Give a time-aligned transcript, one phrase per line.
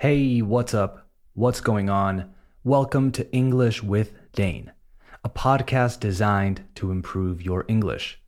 [0.00, 1.08] Hey, what's up?
[1.34, 2.32] What's going on?
[2.62, 4.70] Welcome to English with Dane,
[5.24, 8.20] a podcast designed to improve your English.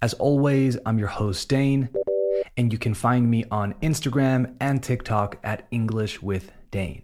[0.00, 1.88] As always, I'm your host, Dane,
[2.56, 7.02] and you can find me on Instagram and TikTok at English with Dane.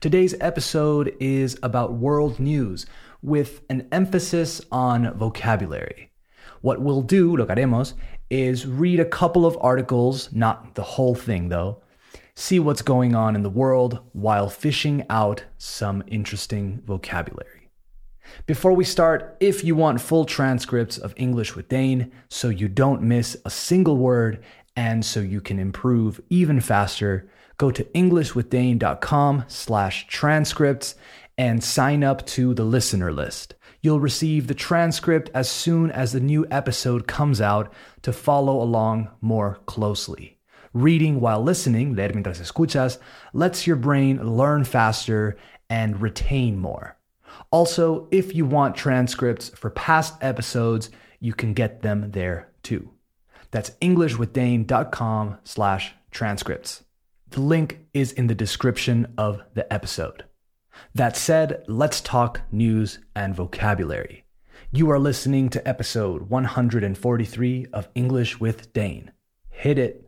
[0.00, 2.86] Today's episode is about world news
[3.22, 6.10] with an emphasis on vocabulary.
[6.60, 7.94] What we'll do, lo que haremos,
[8.30, 11.82] is read a couple of articles, not the whole thing though,
[12.38, 17.68] see what's going on in the world while fishing out some interesting vocabulary.
[18.46, 23.02] Before we start, if you want full transcripts of English with Dane so you don't
[23.02, 24.40] miss a single word
[24.76, 30.94] and so you can improve even faster, go to englishwithdane.com slash transcripts
[31.36, 33.56] and sign up to the listener list.
[33.80, 39.10] You'll receive the transcript as soon as the new episode comes out to follow along
[39.20, 40.37] more closely.
[40.72, 42.98] Reading while listening, leer mientras escuchas,
[43.32, 45.36] lets your brain learn faster
[45.70, 46.96] and retain more.
[47.50, 52.90] Also, if you want transcripts for past episodes, you can get them there too.
[53.50, 56.84] That's englishwithdane.com slash transcripts.
[57.30, 60.24] The link is in the description of the episode.
[60.94, 64.24] That said, let's talk news and vocabulary.
[64.70, 69.12] You are listening to episode 143 of English with Dane.
[69.58, 70.04] Hit it.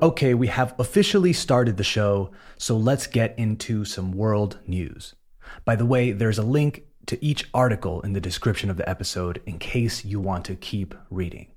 [0.00, 5.16] Okay, we have officially started the show, so let's get into some world news.
[5.64, 9.42] By the way, there's a link to each article in the description of the episode
[9.44, 11.48] in case you want to keep reading.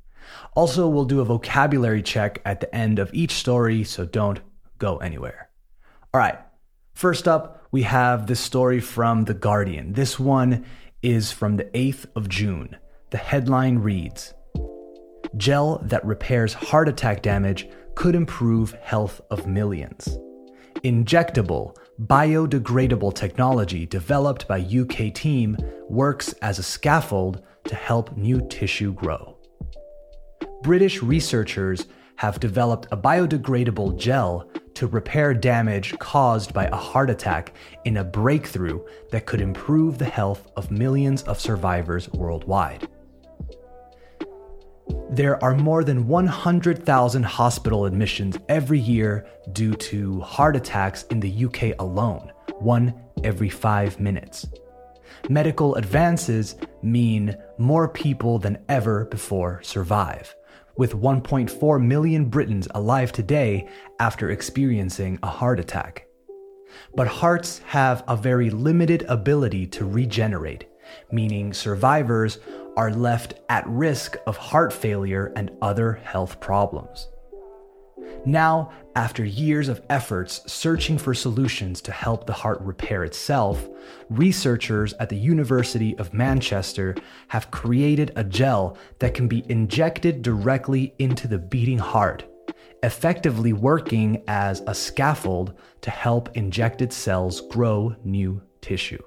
[0.56, 4.40] Also, we'll do a vocabulary check at the end of each story, so don't
[4.78, 5.50] go anywhere.
[6.14, 6.40] All right,
[6.94, 9.94] first up, we have this story from The Guardian.
[9.94, 10.66] This one
[11.02, 12.76] is from the 8th of June.
[13.12, 14.34] The headline reads
[15.38, 20.18] Gel that repairs heart attack damage could improve health of millions.
[20.84, 25.58] Injectable, biodegradable technology developed by UK team
[25.90, 29.39] works as a scaffold to help new tissue grow.
[30.62, 31.88] British researchers
[32.18, 37.54] have developed a biodegradable gel to repair damage caused by a heart attack
[37.86, 38.82] in a breakthrough
[39.12, 42.88] that could improve the health of millions of survivors worldwide.
[45.10, 51.46] There are more than 100,000 hospital admissions every year due to heart attacks in the
[51.46, 52.94] UK alone, one
[53.24, 54.46] every five minutes.
[55.30, 60.36] Medical advances mean more people than ever before survive,
[60.80, 63.68] with 1.4 million Britons alive today
[64.00, 66.08] after experiencing a heart attack.
[66.96, 70.70] But hearts have a very limited ability to regenerate,
[71.12, 72.40] meaning survivors
[72.78, 77.10] are left at risk of heart failure and other health problems.
[78.26, 83.68] Now, after years of efforts searching for solutions to help the heart repair itself,
[84.10, 86.96] researchers at the University of Manchester
[87.30, 92.26] have created a gel that can be injected directly into the beating heart,
[92.84, 99.02] effectively working as a scaffold to help injected cells grow new tissue.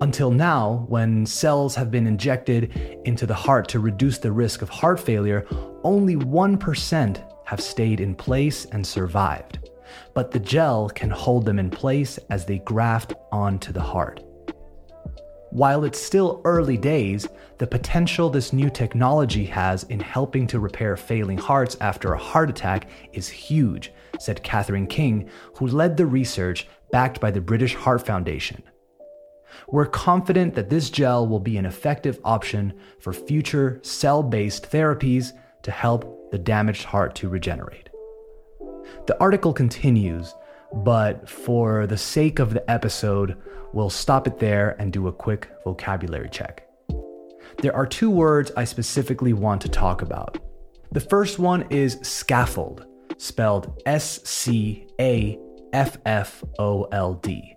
[0.00, 4.68] Until now, when cells have been injected into the heart to reduce the risk of
[4.68, 5.46] heart failure,
[5.84, 9.68] only 1% have stayed in place and survived.
[10.14, 14.24] But the gel can hold them in place as they graft onto the heart.
[15.50, 20.96] While it's still early days, the potential this new technology has in helping to repair
[20.96, 26.66] failing hearts after a heart attack is huge, said Catherine King, who led the research
[26.90, 28.62] backed by the British Heart Foundation.
[29.68, 35.34] We're confident that this gel will be an effective option for future cell based therapies
[35.62, 37.88] to help the damaged heart to regenerate.
[39.06, 40.34] The article continues,
[40.72, 43.36] but for the sake of the episode,
[43.72, 46.66] we'll stop it there and do a quick vocabulary check.
[47.58, 50.38] There are two words I specifically want to talk about.
[50.90, 52.86] The first one is scaffold,
[53.18, 55.38] spelled S C A
[55.72, 57.56] F F O L D.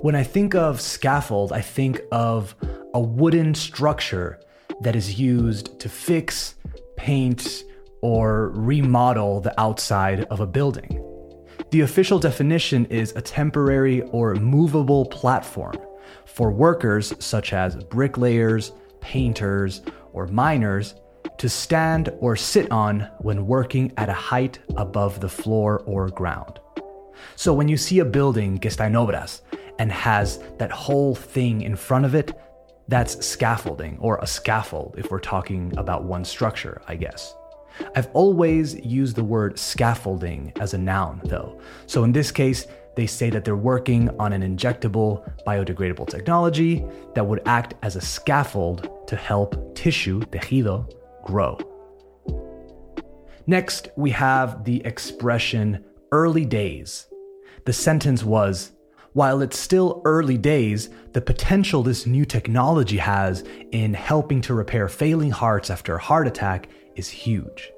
[0.00, 2.54] When I think of scaffold, I think of
[2.94, 4.40] a wooden structure
[4.80, 6.55] that is used to fix,
[7.06, 7.62] paint,
[8.02, 11.00] or remodel the outside of a building.
[11.70, 15.76] The official definition is a temporary or movable platform
[16.24, 19.82] for workers such as bricklayers, painters,
[20.14, 20.96] or miners
[21.38, 26.58] to stand or sit on when working at a height above the floor or ground.
[27.36, 29.40] So when you see a building que está
[29.78, 32.32] and has that whole thing in front of it,
[32.88, 37.34] that's scaffolding, or a scaffold if we're talking about one structure, I guess.
[37.94, 41.60] I've always used the word scaffolding as a noun, though.
[41.86, 42.66] So in this case,
[42.96, 46.84] they say that they're working on an injectable biodegradable technology
[47.14, 50.90] that would act as a scaffold to help tissue, tejido,
[51.22, 51.58] grow.
[53.46, 57.06] Next, we have the expression early days.
[57.64, 58.72] The sentence was
[59.16, 64.90] While it's still early days, the potential this new technology has in helping to repair
[64.90, 67.72] failing hearts after a heart attack is huge.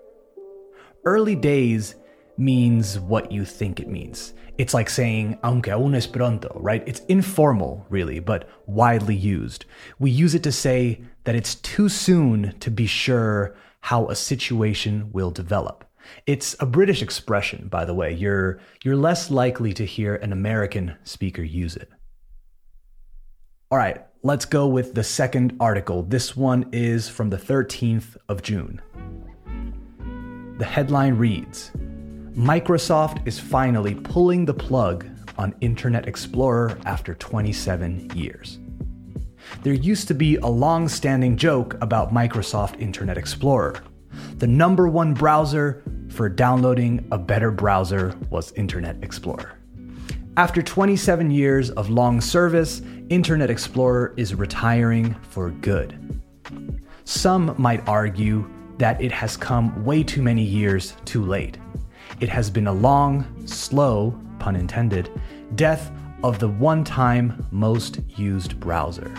[1.05, 1.95] Early days
[2.39, 4.35] means what you think it means.
[4.59, 6.83] It's like saying, aunque aún es pronto, right?
[6.89, 9.65] It's informal, really, but widely used.
[10.01, 15.13] We use it to say that it's too soon to be sure how a situation
[15.13, 15.88] will develop.
[16.27, 18.13] It's a British expression, by the way.
[18.13, 21.91] You're, you're less likely to hear an American speaker use it.
[23.71, 26.03] All right, let's go with the second article.
[26.03, 28.81] This one is from the 13th of June.
[30.59, 31.71] The headline reads
[32.35, 35.07] Microsoft is finally pulling the plug
[35.37, 38.59] on Internet Explorer after 27 years.
[39.63, 43.83] There used to be a long standing joke about Microsoft Internet Explorer.
[44.39, 49.59] The number one browser for downloading a better browser was Internet Explorer.
[50.37, 56.21] After 27 years of long service, Internet Explorer is retiring for good.
[57.05, 61.59] Some might argue that it has come way too many years too late.
[62.21, 65.11] It has been a long, slow, pun intended,
[65.57, 65.91] death
[66.23, 69.13] of the one time most used browser.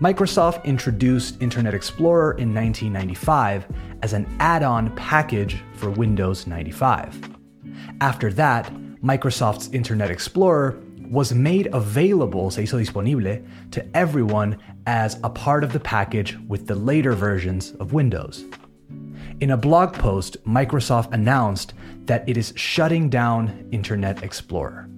[0.00, 3.66] Microsoft introduced Internet Explorer in 1995
[4.02, 7.36] as an add on package for Windows 95.
[8.00, 8.72] After that,
[9.02, 10.78] Microsoft's Internet Explorer
[11.10, 13.42] was made available, se hizo disponible,
[13.72, 14.56] to everyone
[14.86, 18.44] as a part of the package with the later versions of Windows.
[19.40, 21.74] In a blog post, Microsoft announced
[22.04, 24.88] that it is shutting down Internet Explorer.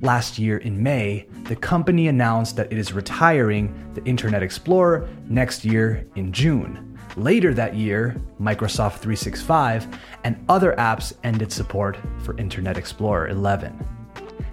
[0.00, 5.64] Last year in May, the company announced that it is retiring the Internet Explorer next
[5.64, 6.98] year in June.
[7.16, 9.86] Later that year, Microsoft 365
[10.24, 13.86] and other apps ended support for Internet Explorer 11.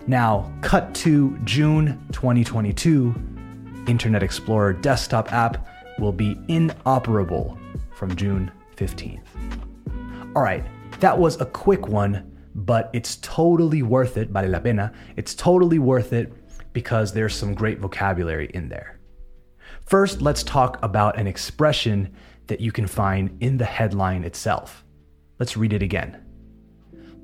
[0.08, 3.14] Now, cut to June 2022,
[3.88, 5.68] Internet Explorer desktop app
[6.00, 7.58] will be inoperable
[7.94, 9.22] from June 15th.
[10.36, 10.64] All right,
[11.00, 14.94] that was a quick one, but it's totally worth it, vale la pena.
[15.16, 16.34] It's totally worth it
[16.74, 19.00] because there's some great vocabulary in there.
[19.86, 22.14] First, let's talk about an expression
[22.48, 24.84] that you can find in the headline itself.
[25.40, 26.24] Let's read it again.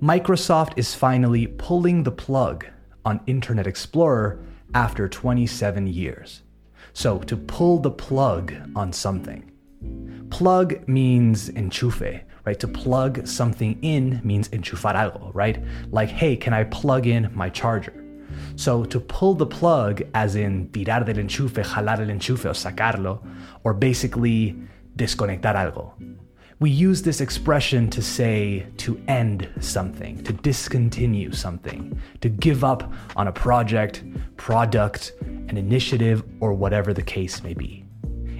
[0.01, 2.65] Microsoft is finally pulling the plug
[3.03, 6.43] on Internet Explorer after 27 years.
[6.93, 9.51] So, to pull the plug on something.
[10.29, 12.61] Plug means enchufe, right?
[12.61, 15.61] To plug something in means enchufar algo, right?
[15.91, 18.05] Like, hey, can I plug in my charger?
[18.55, 23.19] So to pull the plug, as in tirar del enchufe, jalar el enchufe o sacarlo,
[23.65, 24.55] or basically
[24.95, 25.91] desconectar algo.
[26.59, 32.91] We use this expression to say to end something, to discontinue something, to give up
[33.17, 34.03] on a project,
[34.37, 35.11] product,
[35.49, 37.85] an initiative, or whatever the case may be.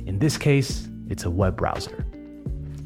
[0.05, 2.05] In this case, it's a web browser.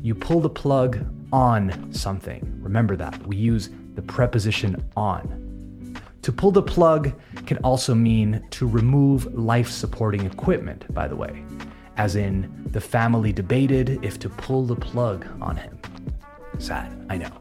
[0.02, 2.58] You pull the plug on something.
[2.62, 3.28] Remember that.
[3.28, 5.96] We use the preposition on.
[6.24, 7.14] To pull the plug
[7.46, 11.44] can also mean to remove life supporting equipment, by the way,
[11.98, 15.80] as in the family debated if to pull the plug on him.
[16.58, 17.32] Sad, I know.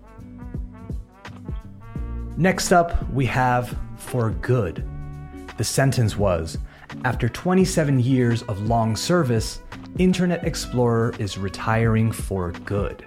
[2.36, 4.84] Next up, we have for good.
[5.56, 6.58] The sentence was
[7.04, 9.60] After 27 years of long service,
[9.98, 13.06] Internet Explorer is retiring for good.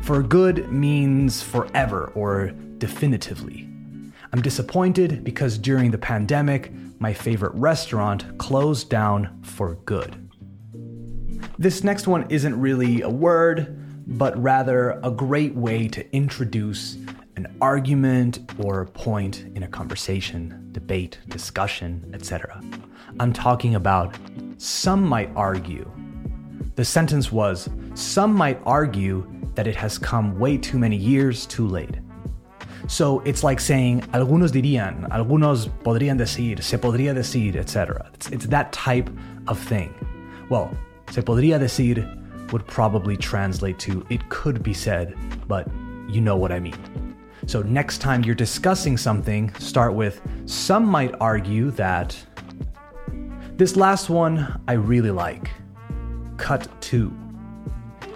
[0.00, 3.68] For good means forever or definitively.
[4.32, 10.28] I'm disappointed because during the pandemic, my favorite restaurant closed down for good.
[11.58, 16.96] This next one isn't really a word, but rather a great way to introduce
[17.36, 22.60] an argument or a point in a conversation, debate, discussion, etc.
[23.20, 24.16] I'm talking about
[24.58, 25.88] some might argue.
[26.74, 31.66] The sentence was Some might argue that it has come way too many years too
[31.66, 31.96] late.
[32.88, 38.10] So it's like saying, algunos dirían, algunos podrían decir, se podría decir, etc.
[38.14, 39.10] It's, it's that type
[39.46, 39.94] of thing.
[40.48, 40.70] Well,
[41.10, 42.06] se podría decir
[42.52, 45.14] would probably translate to it could be said,
[45.46, 45.68] but
[46.08, 47.16] you know what I mean.
[47.46, 52.16] So next time you're discussing something, start with some might argue that.
[53.58, 55.50] This last one I really like.
[56.36, 57.12] Cut to.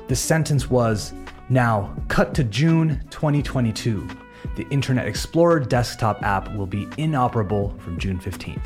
[0.07, 1.13] The sentence was
[1.49, 4.07] now cut to June 2022.
[4.55, 8.63] The Internet Explorer desktop app will be inoperable from June 15th.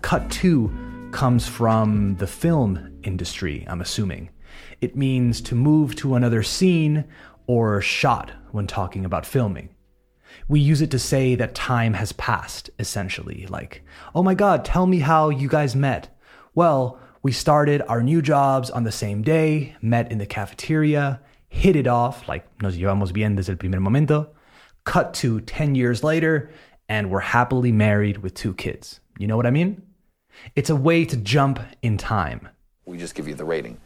[0.00, 0.70] Cut to
[1.10, 4.30] comes from the film industry, I'm assuming.
[4.80, 7.06] It means to move to another scene
[7.48, 9.70] or shot when talking about filming.
[10.48, 13.46] We use it to say that time has passed, essentially.
[13.48, 13.82] Like,
[14.14, 16.16] oh my god, tell me how you guys met.
[16.54, 21.76] Well, we started our new jobs on the same day, met in the cafeteria, hit
[21.76, 24.30] it off, like nos llevamos bien desde el primer momento.
[24.84, 26.50] Cut to 10 years later,
[26.88, 29.00] and we're happily married with two kids.
[29.18, 29.82] You know what I mean?
[30.54, 32.48] It's a way to jump in time.
[32.86, 33.78] We just give you the rating.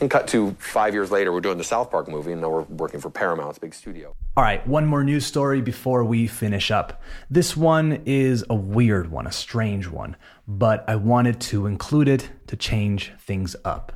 [0.00, 2.62] And cut to five years later, we're doing the South Park movie, and now we're
[2.62, 4.14] working for Paramount's big studio.
[4.36, 7.00] All right, one more news story before we finish up.
[7.30, 12.28] This one is a weird one, a strange one, but I wanted to include it
[12.48, 13.92] to change things up.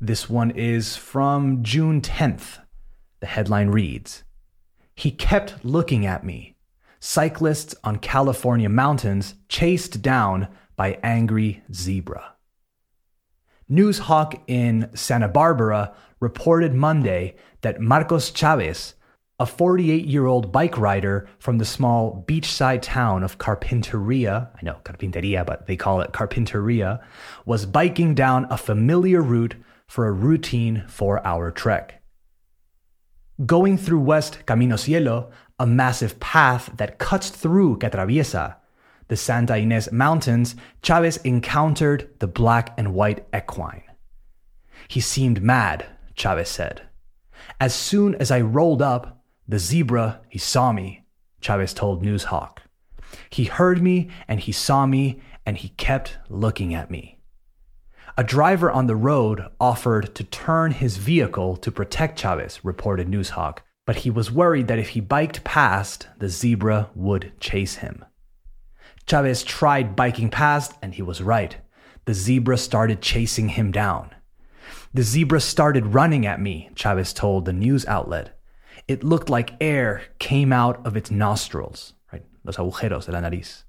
[0.00, 2.58] This one is from June 10th.
[3.20, 4.24] The headline reads
[4.96, 6.56] He kept looking at me.
[6.98, 12.31] Cyclists on California mountains chased down by angry zebra.
[13.70, 18.94] Noozhawk in Santa Barbara reported Monday that Marcos Chavez,
[19.38, 24.78] a 48 year old bike rider from the small beachside town of Carpinteria, I know
[24.84, 27.00] Carpinteria, but they call it Carpinteria,
[27.44, 32.02] was biking down a familiar route for a routine four hour trek.
[33.44, 38.56] Going through West Camino Cielo, a massive path that cuts through que atraviesa
[39.12, 43.82] the Santa Ynez Mountains, Chavez encountered the black and white equine.
[44.88, 46.80] He seemed mad, Chavez said.
[47.60, 51.04] As soon as I rolled up, the zebra, he saw me,
[51.42, 52.60] Chavez told Noozhawk.
[53.28, 57.18] He heard me and he saw me and he kept looking at me.
[58.16, 63.58] A driver on the road offered to turn his vehicle to protect Chavez, reported Noozhawk,
[63.84, 68.06] but he was worried that if he biked past, the zebra would chase him.
[69.06, 71.56] Chavez tried biking past, and he was right.
[72.04, 74.10] The zebra started chasing him down.
[74.94, 78.38] The zebra started running at me, Chavez told the news outlet.
[78.88, 82.24] It looked like air came out of its nostrils, right?
[82.44, 83.64] Los agujeros de la nariz.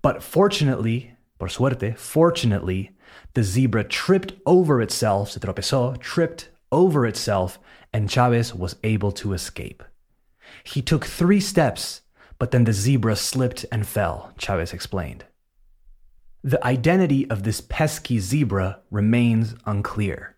[0.00, 2.92] But fortunately, por suerte, fortunately,
[3.34, 7.58] the zebra tripped over itself, se tropezó, tripped over itself,
[7.92, 9.82] and Chavez was able to escape.
[10.64, 12.02] He took three steps
[12.38, 15.24] but then the zebra slipped and fell, Chavez explained.
[16.42, 20.36] The identity of this pesky zebra remains unclear,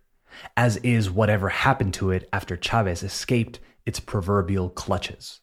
[0.57, 5.41] as is whatever happened to it after Chavez escaped its proverbial clutches.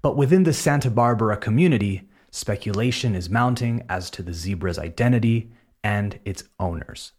[0.00, 5.52] But within the Santa Barbara community, speculation is mounting as to the zebra's identity
[5.84, 7.12] and its owners.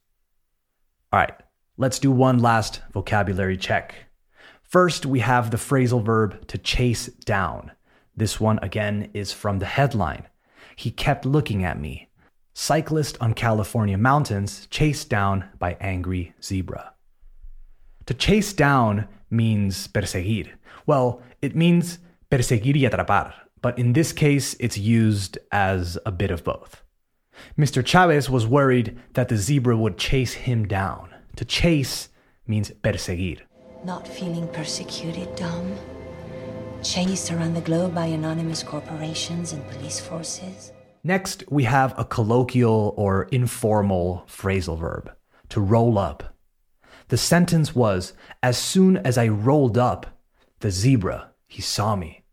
[1.12, 1.36] All right,
[1.78, 3.96] let's do one last vocabulary check.
[4.64, 7.72] First, we have the phrasal verb to chase down.
[8.16, 10.28] This one again is from the headline.
[10.76, 12.10] He kept looking at me.
[12.54, 16.94] Cyclist on California mountains chased down by angry zebra.
[18.06, 20.52] To chase down means perseguir.
[20.86, 26.30] Well, it means perseguir y atrapar, but in this case, it's used as a bit
[26.30, 26.84] of both.
[27.58, 27.84] Mr.
[27.84, 31.10] Chavez was worried that the zebra would chase him down.
[31.38, 32.10] To chase
[32.46, 33.40] means perseguir.
[33.84, 35.76] Not feeling persecuted, Dom?
[36.84, 40.72] Chased around the globe by anonymous corporations and police forces.
[41.04, 45.12] Next, we have a colloquial or informal phrasal verb
[45.50, 46.36] to roll up.
[47.10, 50.20] The sentence was As soon as I rolled up,
[50.60, 52.24] the zebra, he saw me.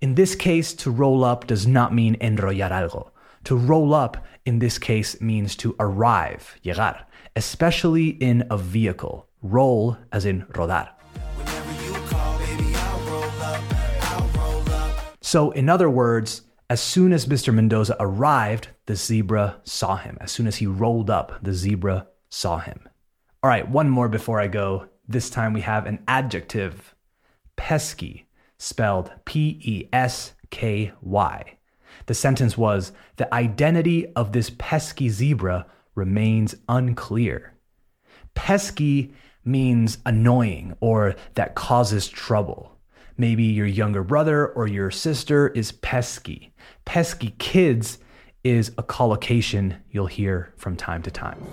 [0.00, 3.10] In this case, to roll up does not mean enrollar algo.
[3.44, 9.28] To roll up in this case means to arrive, llegar, especially in a vehicle.
[9.42, 10.90] Roll as in rodar.
[15.32, 17.54] So, in other words, as soon as Mr.
[17.54, 20.18] Mendoza arrived, the zebra saw him.
[20.20, 22.86] As soon as he rolled up, the zebra saw him.
[23.42, 24.88] All right, one more before I go.
[25.08, 26.94] This time we have an adjective
[27.56, 31.56] pesky, spelled P E S K Y.
[32.04, 37.54] The sentence was The identity of this pesky zebra remains unclear.
[38.34, 39.14] Pesky
[39.46, 42.71] means annoying or that causes trouble.
[43.16, 46.52] Maybe your younger brother or your sister is pesky.
[46.84, 47.98] Pesky kids
[48.44, 51.44] is a collocation you'll hear from time to time.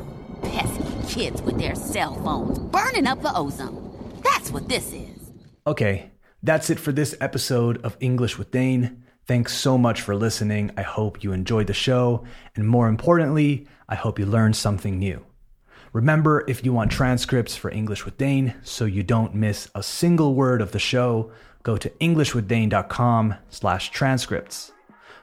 [0.44, 3.86] Pesky kids with their cell phones burning up the ozone.
[4.24, 5.32] That's what this is.
[5.68, 6.12] Okay,
[6.42, 9.04] That's it for this episode of English with Dane.
[9.25, 10.72] Thanks so much for listening.
[10.78, 12.24] I hope you enjoyed the show.
[12.56, 15.25] And more importantly, I hope you learned something new.
[15.93, 20.36] Remember, if you want transcripts for English with Dane so you don't miss a single
[20.36, 21.31] word of the show,
[21.63, 24.72] go to englishwithdane.com slash transcripts.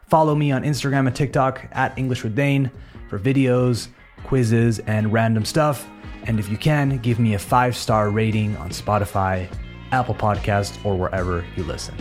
[0.09, 2.71] Follow me on Instagram and TikTok at English with Dane
[3.09, 3.89] for videos,
[4.25, 5.89] quizzes, and random stuff.
[6.25, 9.49] And if you can, give me a five star rating on Spotify,
[9.93, 11.95] Apple Podcasts, or wherever you listen.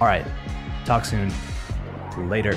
[0.00, 0.26] All right,
[0.84, 1.32] talk soon.
[2.16, 2.56] Later.